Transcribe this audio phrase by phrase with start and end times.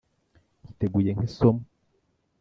[0.65, 1.63] giteguye nk’isomo.